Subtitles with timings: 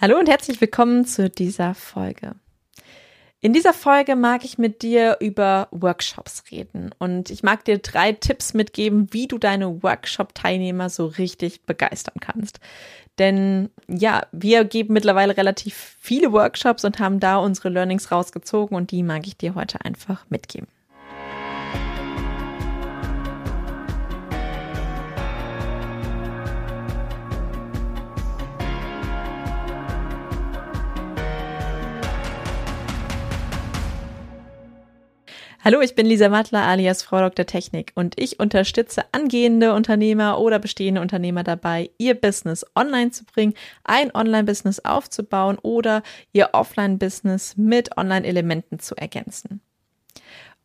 [0.00, 2.34] Hallo und herzlich willkommen zu dieser Folge.
[3.40, 8.10] In dieser Folge mag ich mit dir über Workshops reden und ich mag dir drei
[8.12, 12.58] Tipps mitgeben, wie du deine Workshop-Teilnehmer so richtig begeistern kannst.
[13.20, 18.90] Denn ja, wir geben mittlerweile relativ viele Workshops und haben da unsere Learnings rausgezogen und
[18.90, 20.66] die mag ich dir heute einfach mitgeben.
[35.64, 37.46] Hallo, ich bin Lisa Mattler alias Frau Dr.
[37.46, 43.54] Technik und ich unterstütze angehende Unternehmer oder bestehende Unternehmer dabei, ihr Business online zu bringen,
[43.82, 46.02] ein Online-Business aufzubauen oder
[46.34, 49.62] ihr Offline-Business mit Online-Elementen zu ergänzen.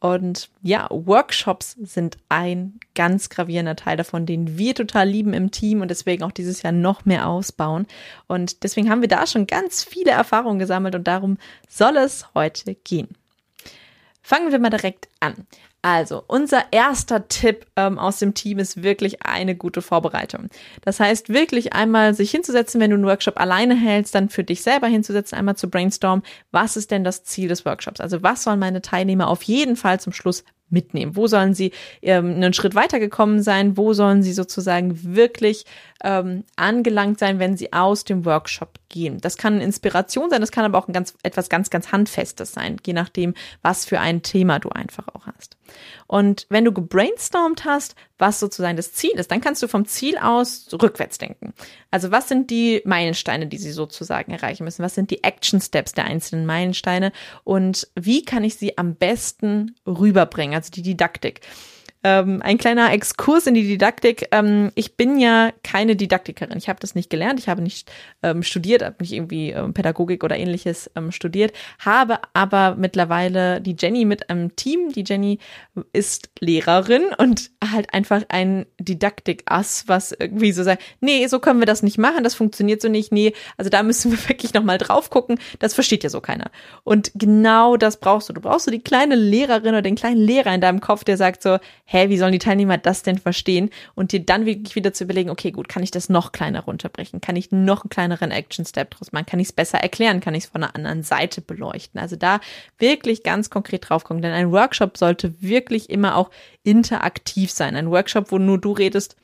[0.01, 5.79] Und ja, Workshops sind ein ganz gravierender Teil davon, den wir total lieben im Team
[5.79, 7.87] und deswegen auch dieses Jahr noch mehr ausbauen.
[8.27, 11.37] Und deswegen haben wir da schon ganz viele Erfahrungen gesammelt und darum
[11.69, 13.15] soll es heute gehen.
[14.29, 15.47] Fangen wir mal direkt an.
[15.81, 20.49] Also, unser erster Tipp ähm, aus dem Team ist wirklich eine gute Vorbereitung.
[20.85, 24.61] Das heißt, wirklich einmal sich hinzusetzen, wenn du einen Workshop alleine hältst, dann für dich
[24.61, 27.99] selber hinzusetzen, einmal zu brainstormen, was ist denn das Ziel des Workshops?
[27.99, 31.15] Also, was sollen meine Teilnehmer auf jeden Fall zum Schluss mitnehmen?
[31.15, 33.77] Wo sollen sie ähm, einen Schritt weitergekommen sein?
[33.77, 35.65] Wo sollen sie sozusagen wirklich
[36.03, 39.19] ähm, angelangt sein, wenn sie aus dem Workshop gehen?
[39.21, 42.77] Das kann Inspiration sein, das kann aber auch ein ganz, etwas ganz, ganz Handfestes sein,
[42.85, 45.57] je nachdem, was für ein Thema du einfach auch hast.
[46.07, 50.17] Und wenn du gebrainstormt hast, was sozusagen das Ziel ist, dann kannst du vom Ziel
[50.17, 51.53] aus rückwärts denken.
[51.89, 54.83] Also was sind die Meilensteine, die sie sozusagen erreichen müssen?
[54.83, 57.11] Was sind die Action Steps der einzelnen Meilensteine?
[57.43, 60.55] Und wie kann ich sie am besten rüberbringen?
[60.55, 61.41] Also die Didaktik.
[62.01, 64.27] Ähm, ein kleiner Exkurs in die Didaktik.
[64.31, 66.57] Ähm, ich bin ja keine Didaktikerin.
[66.57, 67.39] Ich habe das nicht gelernt.
[67.39, 67.91] Ich habe nicht
[68.23, 73.75] ähm, studiert, habe nicht irgendwie ähm, Pädagogik oder ähnliches ähm, studiert, habe aber mittlerweile die
[73.77, 74.93] Jenny mit einem Team.
[74.93, 75.39] Die Jenny
[75.91, 81.65] ist Lehrerin und halt einfach ein Didaktik-Ass, was irgendwie so sagt, nee, so können wir
[81.65, 85.09] das nicht machen, das funktioniert so nicht, nee, also da müssen wir wirklich nochmal drauf
[85.09, 86.49] gucken, das versteht ja so keiner.
[86.83, 88.33] Und genau das brauchst du.
[88.33, 91.43] Du brauchst so die kleine Lehrerin oder den kleinen Lehrer in deinem Kopf, der sagt
[91.43, 91.57] so,
[91.91, 93.71] hä, wie sollen die Teilnehmer das denn verstehen?
[93.95, 97.19] Und dir dann wirklich wieder zu überlegen, okay, gut, kann ich das noch kleiner runterbrechen?
[97.19, 99.25] Kann ich noch einen kleineren Action-Step draus machen?
[99.25, 100.19] Kann ich es besser erklären?
[100.19, 101.99] Kann ich es von einer anderen Seite beleuchten?
[101.99, 102.41] Also da
[102.77, 106.29] wirklich ganz konkret drauf gucken, denn ein Workshop sollte wirklich immer auch
[106.61, 107.75] interaktiv sein.
[107.75, 109.15] Ein Workshop, wo nur du redest,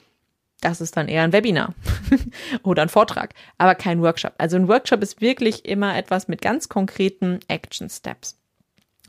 [0.62, 1.76] das ist dann eher ein Webinar
[2.64, 4.34] oder ein Vortrag, aber kein Workshop.
[4.40, 8.40] Also ein Workshop ist wirklich immer etwas mit ganz konkreten Action Steps.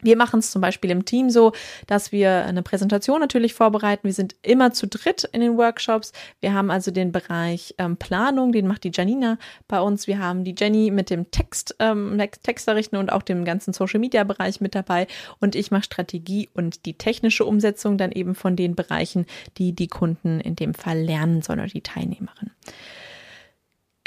[0.02, 1.52] Wir machen es zum Beispiel im Team so,
[1.86, 4.04] dass wir eine Präsentation natürlich vorbereiten.
[4.04, 6.12] Wir sind immer zu dritt in den Workshops.
[6.40, 10.06] Wir haben also den Bereich ähm, Planung, den macht die Janina bei uns.
[10.06, 14.24] Wir haben die Jenny mit dem Text, ähm, Texterrichten und auch dem ganzen Social Media
[14.24, 15.06] Bereich mit dabei.
[15.40, 19.88] Und ich mache Strategie und die technische Umsetzung dann eben von den Bereichen, die die
[19.88, 22.50] Kunden in dem Fall lernen sollen oder die Teilnehmerin.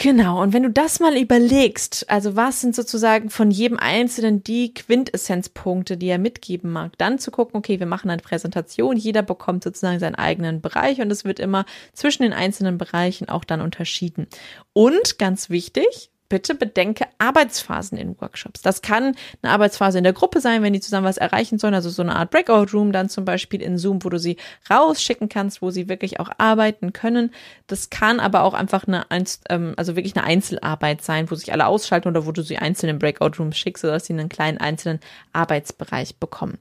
[0.02, 4.74] Genau, und wenn du das mal überlegst, also was sind sozusagen von jedem Einzelnen die
[4.74, 9.62] Quintessenzpunkte, die er mitgeben mag, dann zu gucken, okay, wir machen eine Präsentation, jeder bekommt
[9.62, 14.28] sozusagen seinen eigenen Bereich und es wird immer zwischen den einzelnen Bereichen auch dann unterschieden.
[14.72, 18.62] Und ganz wichtig, bitte bedenke Arbeitsphasen in Workshops.
[18.62, 21.90] Das kann eine Arbeitsphase in der Gruppe sein, wenn die zusammen was erreichen sollen, also
[21.90, 24.38] so eine Art Breakout Room dann zum Beispiel in Zoom, wo du sie
[24.70, 27.32] rausschicken kannst, wo sie wirklich auch arbeiten können.
[27.68, 29.06] Das kann aber auch einfach eine,
[29.50, 32.90] ähm, also wirklich eine Einzelarbeit sein, wo sich alle ausschalten oder wo du sie einzeln
[32.90, 35.00] in Breakout Rooms schickst, sodass sie einen kleinen einzelnen
[35.34, 36.60] Arbeitsbereich bekommen.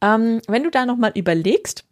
[0.00, 1.84] Ähm, wenn du da nochmal überlegst,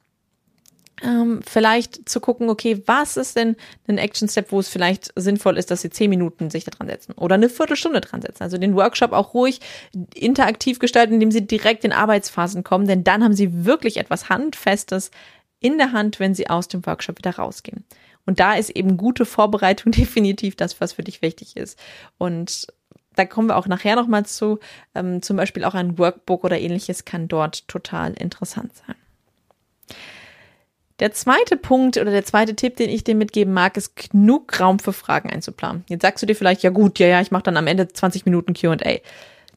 [1.03, 3.57] ähm, vielleicht zu gucken, okay, was ist denn
[3.89, 7.13] ein Action-Step, wo es vielleicht sinnvoll ist, dass sie zehn Minuten sich da dran setzen
[7.13, 8.43] oder eine Viertelstunde dran setzen.
[8.43, 9.61] Also den Workshop auch ruhig
[10.15, 15.11] interaktiv gestalten, indem sie direkt in Arbeitsphasen kommen, denn dann haben sie wirklich etwas Handfestes
[15.61, 17.85] in der Hand, wenn sie aus dem Workshop wieder rausgehen.
[18.27, 21.79] Und da ist eben gute Vorbereitung definitiv das, was für dich wichtig ist.
[22.19, 22.67] Und
[23.17, 24.61] da kommen wir auch nachher nochmal zu.
[24.95, 28.97] Ähm, zum Beispiel auch ein Workbook oder ähnliches kann dort total interessant sein.
[31.01, 34.79] Der zweite Punkt oder der zweite Tipp, den ich dir mitgeben mag, ist genug Raum
[34.79, 35.85] für Fragen einzuplanen.
[35.89, 38.27] Jetzt sagst du dir vielleicht, ja gut, ja, ja, ich mache dann am Ende 20
[38.27, 38.77] Minuten QA.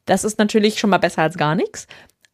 [0.06, 1.88] Das ist natürlich schon mal besser als gar nichts.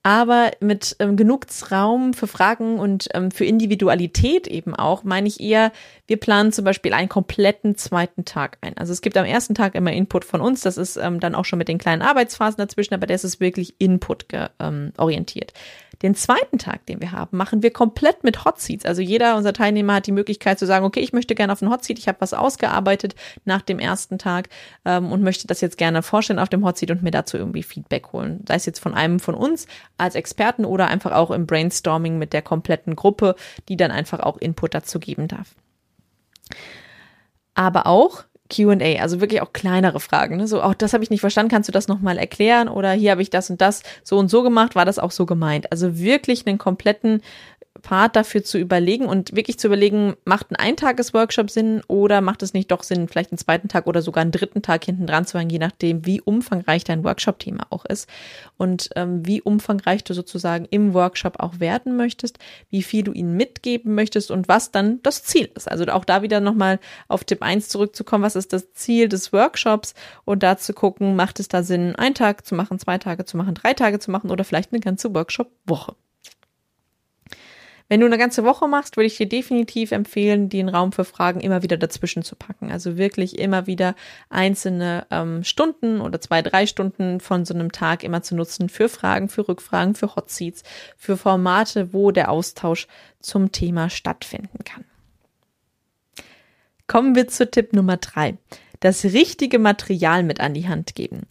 [0.10, 5.40] Aber mit ähm, genug Raum für Fragen und ähm, für Individualität eben auch, meine ich
[5.40, 5.72] eher,
[6.08, 8.76] wir planen zum Beispiel einen kompletten zweiten Tag ein.
[8.76, 11.46] Also es gibt am ersten Tag immer Input von uns, das ist ähm, dann auch
[11.46, 14.26] schon mit den kleinen Arbeitsphasen dazwischen, aber das ist wirklich Input
[14.60, 15.54] ähm, orientiert.
[16.02, 18.86] Den zweiten Tag, den wir haben, machen wir komplett mit Hot Seats.
[18.86, 21.70] Also jeder unserer Teilnehmer hat die Möglichkeit zu sagen, okay, ich möchte gerne auf den
[21.70, 24.48] Hot Seat, ich habe was ausgearbeitet nach dem ersten Tag
[24.86, 27.64] ähm, und möchte das jetzt gerne vorstellen auf dem Hot Seat und mir dazu irgendwie
[27.64, 28.46] Feedback holen.
[28.48, 29.68] Sei es jetzt von einem von uns
[30.00, 33.36] als Experten oder einfach auch im Brainstorming mit der kompletten Gruppe,
[33.68, 35.56] die dann einfach auch Input dazu geben darf.
[37.54, 40.38] Aber auch QA, also wirklich auch kleinere Fragen.
[40.38, 40.48] Ne?
[40.48, 42.68] So, auch das habe ich nicht verstanden, kannst du das nochmal erklären?
[42.68, 45.26] Oder hier habe ich das und das so und so gemacht, war das auch so
[45.26, 45.72] gemeint?
[45.72, 47.22] Also wirklich einen kompletten
[47.82, 52.54] Part dafür zu überlegen und wirklich zu überlegen, macht ein Eintages-Workshop Sinn oder macht es
[52.54, 55.38] nicht doch Sinn, vielleicht einen zweiten Tag oder sogar einen dritten Tag hinten dran zu
[55.38, 58.10] hängen, je nachdem, wie umfangreich dein Workshop-Thema auch ist
[58.58, 62.40] und ähm, wie umfangreich du sozusagen im Workshop auch werden möchtest,
[62.70, 65.70] wie viel du ihnen mitgeben möchtest und was dann das Ziel ist.
[65.70, 69.94] Also auch da wieder nochmal auf Tipp 1 zurückzukommen, was ist das Ziel des Workshops
[70.26, 73.38] und da zu gucken, macht es da Sinn, einen Tag zu machen, zwei Tage zu
[73.38, 75.96] machen, drei Tage zu machen oder vielleicht eine ganze Workshop-Woche.
[77.90, 81.42] Wenn du eine ganze Woche machst, würde ich dir definitiv empfehlen, den Raum für Fragen
[81.42, 82.72] immer wieder dazwischen zu packen.
[82.72, 83.96] Also wirklich immer wieder
[84.30, 88.90] einzelne ähm, Stunden oder zwei, drei Stunden von so einem Tag immer zu nutzen für
[88.90, 90.62] Fragen, für Rückfragen, für Hot Seats,
[90.98, 92.88] für Formate, wo der Austausch
[93.20, 94.86] zum Thema stattfinden kann.
[96.86, 98.38] Kommen wir zu Tipp Nummer drei.
[98.82, 101.24] Das richtige Material mit an die Hand geben.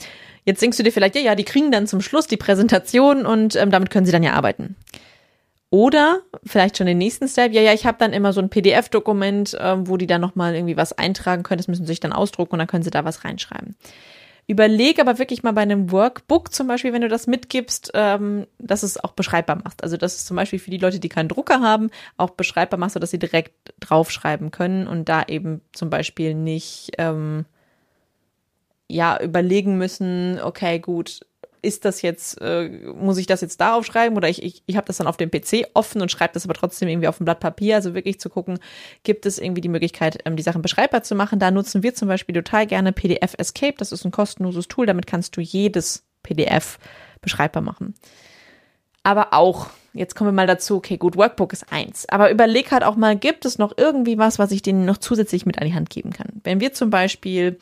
[0.44, 3.54] Jetzt denkst du dir vielleicht, ja, ja, die kriegen dann zum Schluss die Präsentation und
[3.54, 4.76] ähm, damit können sie dann ja arbeiten.
[5.70, 9.56] Oder vielleicht schon den nächsten Step, ja, ja, ich habe dann immer so ein PDF-Dokument,
[9.60, 11.58] ähm, wo die dann nochmal irgendwie was eintragen können.
[11.58, 13.76] Das müssen sie sich dann ausdrucken und dann können sie da was reinschreiben.
[14.46, 18.82] Überleg aber wirklich mal bei einem Workbook zum Beispiel, wenn du das mitgibst, ähm, dass
[18.82, 19.82] es auch beschreibbar machst.
[19.82, 22.94] Also dass es zum Beispiel für die Leute, die keinen Drucker haben, auch beschreibbar machst,
[22.94, 27.44] sodass sie direkt draufschreiben können und da eben zum Beispiel nicht ähm,
[28.88, 31.26] ja überlegen müssen, okay, gut,
[31.62, 34.86] ist das jetzt, äh, muss ich das jetzt da aufschreiben oder ich, ich, ich habe
[34.86, 37.40] das dann auf dem PC offen und schreibe das aber trotzdem irgendwie auf ein Blatt
[37.40, 37.76] Papier.
[37.76, 38.58] Also wirklich zu gucken,
[39.02, 41.38] gibt es irgendwie die Möglichkeit, ähm, die Sachen beschreibbar zu machen.
[41.38, 43.74] Da nutzen wir zum Beispiel total gerne PDF Escape.
[43.78, 46.78] Das ist ein kostenloses Tool, damit kannst du jedes PDF
[47.20, 47.94] beschreibbar machen.
[49.02, 52.06] Aber auch, jetzt kommen wir mal dazu, okay, gut, Workbook ist eins.
[52.08, 55.46] Aber überleg halt auch mal, gibt es noch irgendwie was, was ich denen noch zusätzlich
[55.46, 56.40] mit an die Hand geben kann?
[56.44, 57.58] Wenn wir zum Beispiel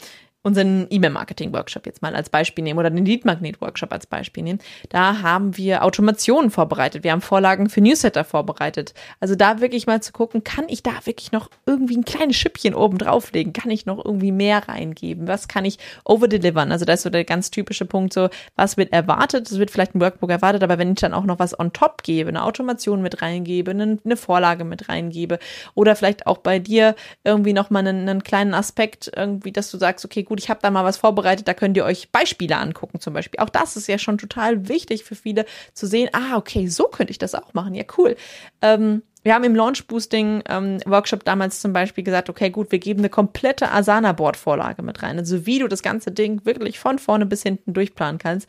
[0.47, 4.61] unseren E-Mail-Marketing-Workshop jetzt mal als Beispiel nehmen oder den Lead-Magnet-Workshop als Beispiel nehmen,
[4.91, 7.03] da haben wir Automationen vorbereitet.
[7.03, 8.95] Wir haben Vorlagen für Newsletter vorbereitet.
[9.19, 12.77] Also da wirklich mal zu gucken, kann ich da wirklich noch irgendwie ein kleines Schüppchen
[12.77, 13.53] oben drauflegen?
[13.53, 15.27] Kann ich noch irgendwie mehr reingeben?
[15.27, 16.71] Was kann ich overdelivern?
[16.71, 19.51] Also da ist so der ganz typische Punkt so, was wird erwartet?
[19.51, 22.05] Es wird vielleicht ein Workbook erwartet, aber wenn ich dann auch noch was on top
[22.05, 25.41] gebe, eine Automation mit reingebe, eine, eine Vorlage mit reingebe
[25.75, 26.95] oder vielleicht auch bei dir
[27.25, 30.61] irgendwie nochmal einen, einen kleinen Aspekt irgendwie, dass du sagst, okay, gut, gut, ich habe
[30.63, 33.41] da mal was vorbereitet, da könnt ihr euch Beispiele angucken zum Beispiel.
[33.41, 37.11] Auch das ist ja schon total wichtig für viele zu sehen, ah, okay, so könnte
[37.11, 37.75] ich das auch machen.
[37.75, 38.17] Ja, cool.
[38.61, 42.79] Ähm, wir haben im Launch Boosting ähm, Workshop damals zum Beispiel gesagt, okay, gut, wir
[42.79, 45.19] geben eine komplette Asana Board Vorlage mit rein.
[45.19, 48.49] Also wie du das ganze Ding wirklich von vorne bis hinten durchplanen kannst.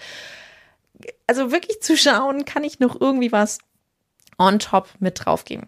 [1.25, 3.59] Also wirklich zu schauen, kann ich noch irgendwie was
[4.37, 5.67] on top mit draufgeben.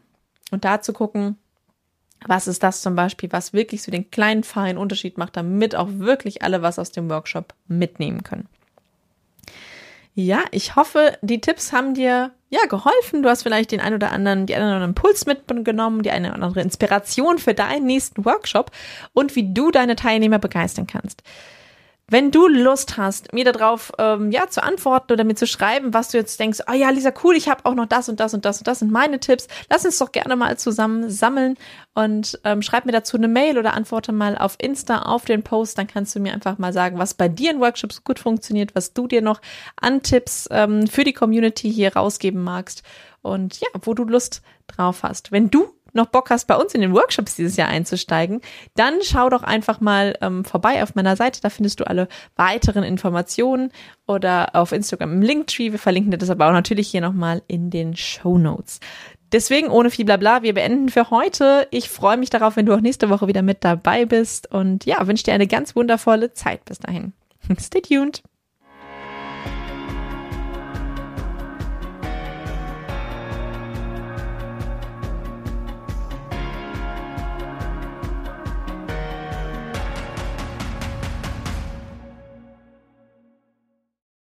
[0.52, 1.38] Und da zu gucken,
[2.28, 5.88] was ist das zum Beispiel, was wirklich so den kleinen feinen Unterschied macht, damit auch
[5.92, 8.48] wirklich alle was aus dem Workshop mitnehmen können?
[10.16, 13.24] Ja, ich hoffe, die Tipps haben dir ja geholfen.
[13.24, 16.34] Du hast vielleicht den einen oder anderen, die einen oder anderen Impuls mitgenommen, die eine
[16.34, 18.72] oder andere Inspiration für deinen nächsten Workshop
[19.14, 21.24] und wie du deine Teilnehmer begeistern kannst.
[22.10, 26.10] Wenn du Lust hast, mir darauf ähm, ja zu antworten oder mir zu schreiben, was
[26.10, 28.46] du jetzt denkst, oh ja, Lisa, cool, ich habe auch noch das und das und
[28.46, 29.48] das und das sind meine Tipps.
[29.70, 31.56] Lass uns doch gerne mal zusammen sammeln
[31.94, 35.78] und ähm, schreib mir dazu eine Mail oder antworte mal auf Insta auf den Post.
[35.78, 38.94] Dann kannst du mir einfach mal sagen, was bei dir in Workshops gut funktioniert, was
[38.94, 39.42] du dir noch
[39.80, 42.84] an Tipps ähm, für die Community hier rausgeben magst
[43.22, 45.32] und ja, wo du Lust drauf hast.
[45.32, 48.42] Wenn du noch Bock hast, bei uns in den Workshops dieses Jahr einzusteigen,
[48.76, 51.42] dann schau doch einfach mal ähm, vorbei auf meiner Seite.
[51.42, 53.72] Da findest du alle weiteren Informationen
[54.08, 55.72] oder auf Instagram im Linktree.
[55.72, 58.80] Wir verlinken dir das aber auch natürlich hier nochmal in den Show Notes.
[59.32, 61.68] Deswegen ohne viel Blabla, wir beenden für heute.
[61.70, 65.06] Ich freue mich darauf, wenn du auch nächste Woche wieder mit dabei bist und ja,
[65.06, 67.14] wünsche dir eine ganz wundervolle Zeit bis dahin.
[67.60, 68.24] Stay tuned.